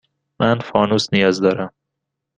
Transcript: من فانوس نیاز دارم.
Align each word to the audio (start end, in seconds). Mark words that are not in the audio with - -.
من 0.39 0.59
فانوس 0.67 1.05
نیاز 1.13 1.35
دارم. 1.43 1.71